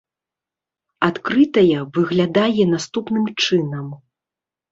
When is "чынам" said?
3.45-3.87